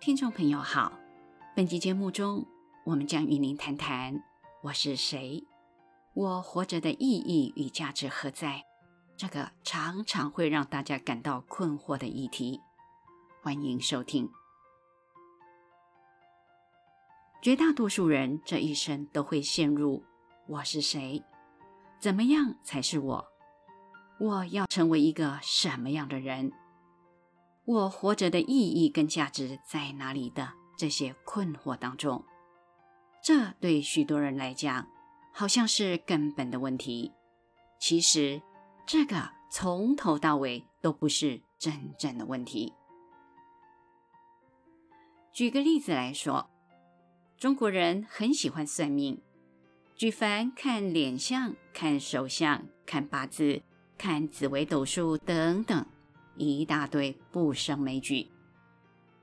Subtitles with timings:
[0.00, 0.92] 听众朋友好，
[1.56, 2.46] 本集节目中，
[2.84, 4.22] 我们将与您谈谈
[4.62, 5.44] 我是谁，
[6.14, 8.64] 我活着的意义与价值何在？
[9.16, 12.60] 这个常常会让大家感到困惑的议题。
[13.42, 14.30] 欢迎收听。
[17.42, 20.04] 绝大多数人这一生都会陷入
[20.46, 21.20] “我是谁？
[21.98, 23.26] 怎么样才是我？
[24.20, 26.52] 我要成为一个什么样的人？
[27.68, 32.24] 我活着的意义跟价值在哪里”的这些困惑当中。
[33.22, 34.88] 这对许多人来讲，
[35.34, 37.12] 好像是根本的问题。
[37.78, 38.40] 其实，
[38.86, 42.72] 这个从头到尾都不是真正的问题。
[45.30, 46.48] 举个例子来说。
[47.36, 49.22] 中国人很喜欢算命，
[49.94, 53.62] 举凡看脸相、看手相、看八字、
[53.96, 55.86] 看紫微斗数等等，
[56.38, 58.28] 一大堆不胜枚举。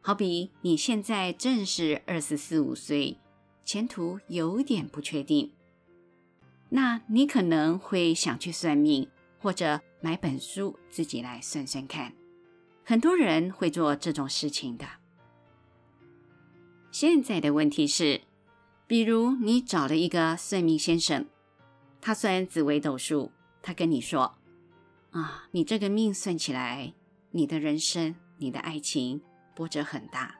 [0.00, 3.18] 好比你现在正是二十四五岁，
[3.64, 5.52] 前途有点不确定，
[6.70, 12.12] 那你可能会想去算命，或者买本书自己来算算看。
[12.84, 14.86] 很多人会做这种事情的。
[16.90, 18.22] 现在的问题是，
[18.86, 21.26] 比如你找了一个算命先生，
[22.00, 24.38] 他算紫微斗数，他跟你说
[25.12, 26.94] ：“啊，你这个命算起来，
[27.30, 29.22] 你的人生、你的爱情
[29.54, 30.34] 波折很大，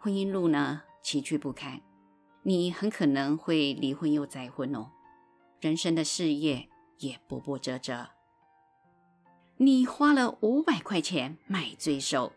[0.00, 1.80] 婚姻路呢崎岖不堪，
[2.42, 4.90] 你很可能会离婚又再婚哦，
[5.60, 8.08] 人生的事业也波波折折。
[9.58, 12.32] 你花了五百块钱买罪受，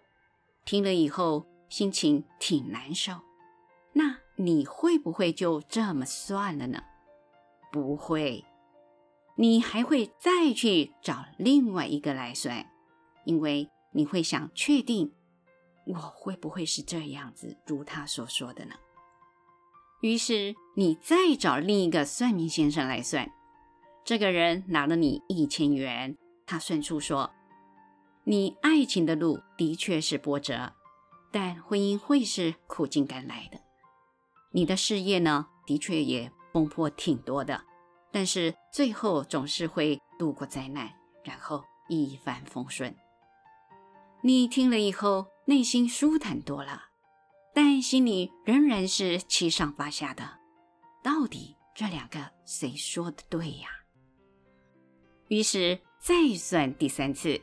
[0.65, 3.13] 听了以后心情挺难受。”
[3.93, 6.83] 那你会不会就这么算了呢？
[7.71, 8.45] 不会，
[9.35, 12.69] 你还会再去找另外一个来算，
[13.25, 15.11] 因为你会想确定
[15.85, 18.75] 我会不会是这样子，如他所说的呢？
[20.01, 23.29] 于是你再找另一个算命先生来算，
[24.05, 27.31] 这个人拿了你一千元，他算出说，
[28.23, 30.73] 你爱情的路的确是波折，
[31.31, 33.59] 但婚姻会是苦尽甘来的。
[34.51, 37.61] 你的事业呢，的确也风波挺多的，
[38.11, 40.89] 但是最后总是会度过灾难，
[41.23, 42.95] 然后一帆风顺。
[44.21, 46.89] 你听了以后，内心舒坦多了，
[47.53, 50.39] 但心里仍然是七上八下的。
[51.03, 53.69] 到底这两个谁说的对呀？
[55.29, 57.39] 于是再算第三次，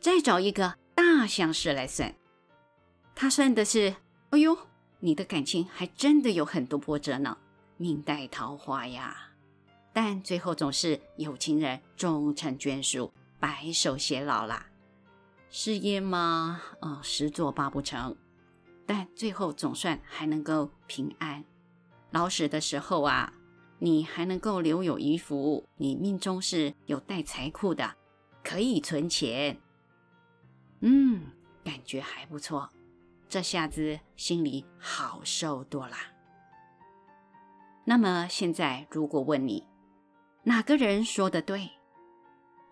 [0.00, 2.14] 再找一个大相士来算，
[3.14, 3.96] 他算的是，
[4.30, 4.56] 哎呦。
[5.04, 7.36] 你的感情还真的有很多波折呢，
[7.76, 9.32] 命带桃花呀，
[9.92, 14.64] 但最后总是有情人终成眷属，白首偕老啦。
[15.54, 18.16] 事业嘛，呃，十作八不成，
[18.86, 21.44] 但最后总算还能够平安。
[22.10, 23.30] 老死的时候啊，
[23.78, 27.94] 你还能够留有余福，你命中是有带财库的，
[28.42, 29.60] 可以存钱。
[30.80, 31.26] 嗯，
[31.62, 32.70] 感觉还不错。
[33.28, 35.94] 这下子心里好受多了。
[37.84, 39.66] 那么现在，如果问你
[40.44, 41.70] 哪个人说的对，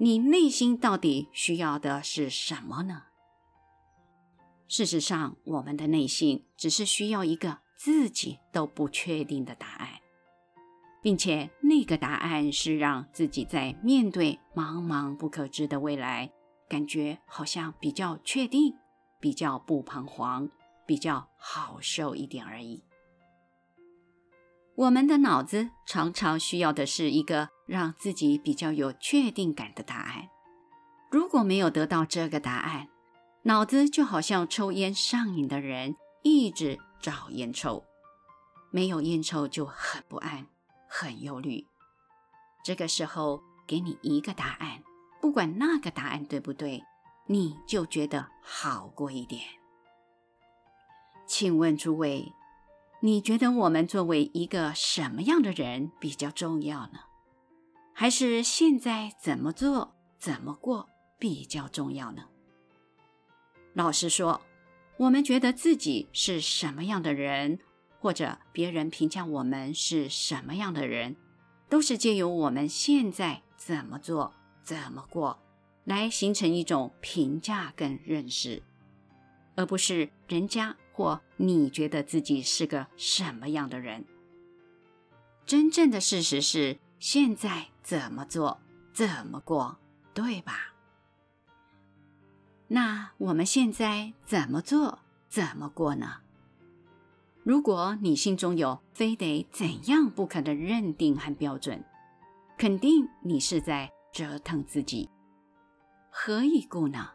[0.02, 3.02] 你内心到底需要的是什么呢？
[4.66, 10.00] 事实上，我们的内心只是需要一个自己都不确定的答案，
[11.02, 16.32] 并且那个答案是让自己在面对茫茫不可知的未来，
[16.66, 18.74] 感觉好像比较确定。
[19.20, 20.48] 比较不彷徨，
[20.86, 22.82] 比较好受一点而已。
[24.76, 30.28] 我们的脑子常常需要的是一个让自己比较有确定感的答案。
[31.08, 32.88] 如果没有得到这个答案，
[33.42, 35.94] 脑子就好像抽烟上瘾的人，
[36.24, 37.84] 一直找烟抽。
[38.72, 40.46] 没有烟抽就很不安，
[40.88, 41.64] 很忧虑。
[42.64, 44.82] 这个时候给你一个答案，
[45.20, 46.82] 不管那个答案对不对。
[47.26, 49.40] 你就觉得好过一点。
[51.28, 52.32] 请问诸位，
[53.02, 57.09] 你觉得我们作为一个什么样的人比较重要呢？
[58.00, 60.88] 还是现在怎么做、怎么过
[61.18, 62.24] 比较重要呢？
[63.74, 64.40] 老实说，
[64.96, 67.58] 我们觉得自己是什么样的人，
[67.98, 71.14] 或者别人评价我们是什么样的人，
[71.68, 74.32] 都是借由我们现在怎么做、
[74.62, 75.38] 怎么过。
[75.84, 78.62] 来形成一种评价跟认识，
[79.56, 84.06] 而不是人家或你觉得自己是个什么样的人。
[85.44, 88.60] 真正的事实是现在怎么做，
[88.92, 89.78] 怎么过，
[90.14, 90.74] 对吧？
[92.68, 96.20] 那我们现在怎么做，怎么过呢？
[97.42, 101.84] 如果你心中有非得怎样不可的认定和标准，
[102.58, 105.08] 肯定你是在折腾自己。
[106.10, 107.12] 何以故呢？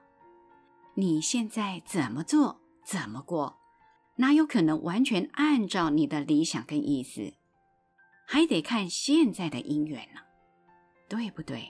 [0.96, 3.60] 你现在怎么做，怎么过，
[4.16, 7.34] 哪有可能完全按照你的理想跟意思？
[8.26, 10.22] 还得看现在的因缘呢，
[11.08, 11.70] 对不对？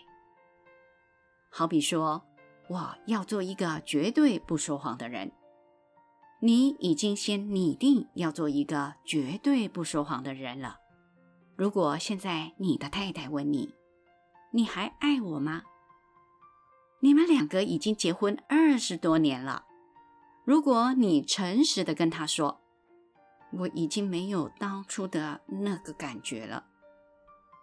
[1.49, 2.23] 好比说，
[2.67, 5.31] 我要做一个绝对不说谎的人，
[6.41, 10.79] 你已经先拟定要做一个绝对不说谎的人了。
[11.55, 13.73] 如果现在你的太太问你，
[14.51, 15.63] 你还爱我吗？
[17.01, 19.65] 你们两个已经结婚二十多年了。
[20.43, 22.61] 如果你诚实的跟他说，
[23.51, 26.65] 我已经没有当初的那个感觉了，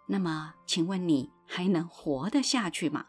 [0.07, 3.07] 那么，请问你还能活得下去吗？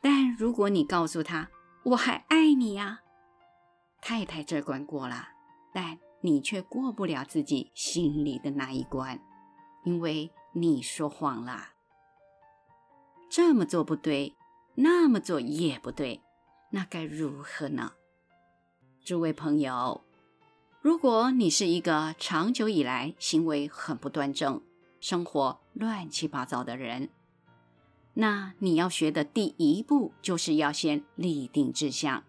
[0.00, 1.50] 但如果你告诉他，
[1.84, 3.00] 我还爱你呀，
[4.00, 5.28] 太太这关过了，
[5.72, 9.20] 但你却过不了自己心里的那一关，
[9.84, 11.70] 因为你说谎了。
[13.30, 14.34] 这么做不对。
[14.76, 16.20] 那么做也不对，
[16.70, 17.92] 那该如何呢？
[19.04, 20.02] 诸位朋友，
[20.80, 24.60] 如果你是一个长久以来行为很不端正、
[25.04, 27.10] 生活乱七八糟的人，
[28.14, 32.24] 那你要学的第一步就是要先立定志向。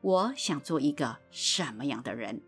[0.00, 2.40] 我想做一个什么样的人？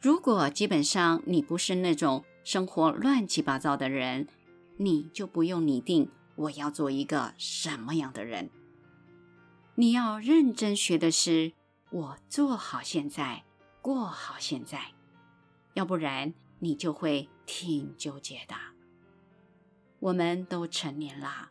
[0.00, 4.26] 如果基本上你不是那种生活乱七八糟的人，
[4.78, 6.10] 你就不用拟定。
[6.36, 8.48] 我要做一个什么样的人？
[9.74, 11.52] 你要认真学的是，
[11.90, 13.44] 我做好现在，
[13.82, 14.92] 过好现在，
[15.74, 18.54] 要不然你就会挺纠结的。
[19.98, 21.50] 我们都成年了，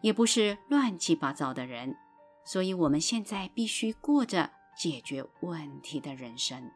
[0.00, 1.96] 也不是乱七八糟的人，
[2.44, 6.70] 所以我们现在必须过着解决问题的人生。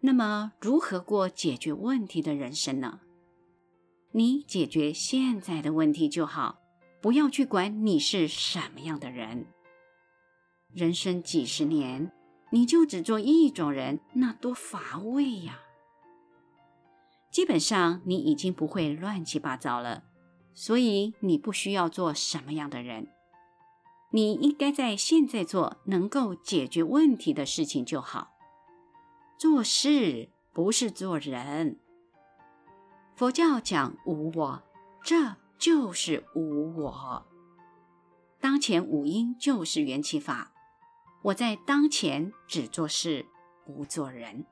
[0.00, 3.00] 那么，如何过解决问题的人生呢？
[4.10, 6.58] 你解决现在的问题就好，
[7.00, 9.46] 不要去管你是什么样的人。
[10.74, 12.12] 人生几十年，
[12.50, 15.60] 你就只做一种人，那多乏味呀！
[17.32, 20.04] 基本上你已经不会乱七八糟了，
[20.52, 23.08] 所以你不需要做什么样的人。
[24.10, 28.34] 你应该在现在做能够解决问题的事情就好。
[29.38, 31.78] 做事不是做人。
[33.16, 34.62] 佛教讲无我，
[35.02, 37.26] 这就是无我。
[38.38, 40.52] 当前五音就是缘起法。
[41.22, 43.24] 我在当前只做事，
[43.64, 44.44] 不做人。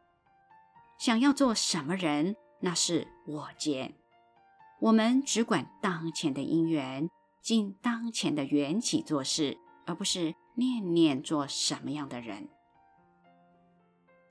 [0.98, 3.94] 想要做什么人，那是我见。
[4.80, 7.10] 我们只管当前的因缘，
[7.42, 12.48] 尽当前的缘起做事，而不是念念做什么样的人。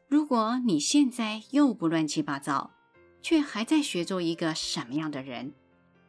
[0.07, 2.71] 如果你现在又不乱七八糟，
[3.21, 5.53] 却还在学做一个什么样的人，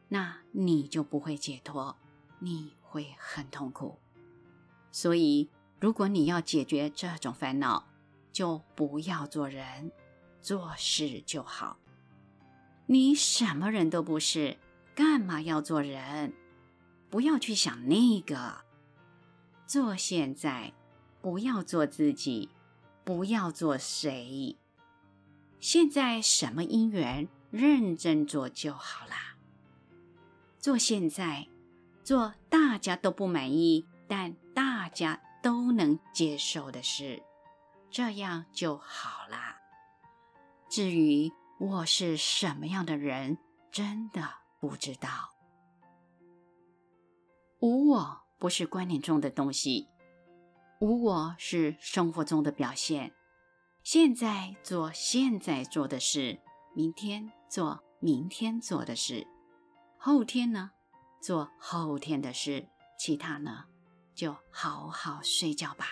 [0.08, 1.96] 那你就不会解脱，
[2.38, 3.99] 你会很痛苦。
[4.90, 5.50] 所以，
[5.81, 7.87] 如果你要解决这种烦恼，
[8.32, 9.93] 就不要做人，
[10.40, 11.76] 做事就好。
[12.90, 14.58] 你什么人都不是，
[14.96, 16.32] 干嘛要做人？
[17.08, 18.64] 不要去想那个。
[19.64, 20.73] 做现在，
[21.23, 22.50] 不要做自己，
[23.04, 24.56] 不要做谁。
[25.61, 29.37] 现在什么因缘，认真做就好啦。
[30.59, 31.47] 做现在，
[32.02, 37.23] 做大家都不满意，但大家都能接受的事，
[37.88, 39.59] 这样就好啦。
[40.68, 41.30] 至于
[41.61, 43.37] 我是什么样的人，
[43.71, 44.26] 真的
[44.61, 45.11] 不知道。
[47.59, 49.87] 无我不是观念中的东西，
[50.81, 53.12] 无我是生活中的表现。
[53.83, 56.40] 现在做现在做的事，
[56.75, 59.26] 明天做明天做的事，
[59.99, 60.71] 后天呢，
[61.21, 63.67] 做后天的事，其他呢，
[64.14, 65.85] 就好好睡觉吧。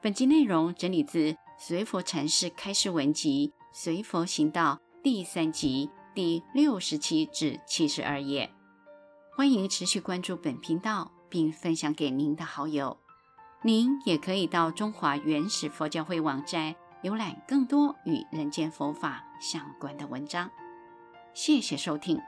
[0.00, 8.48] 本集内容整理自随佛禅师开示文集《随佛行道》第三集第六十七至七十二页。
[9.36, 12.96] 欢迎持续关注本频道，并分享给您的好友。
[13.62, 20.48] 您也可以到中华原始佛教会网站浏览更多与人间佛法相关的文章。
[21.34, 22.20] 谢谢收听。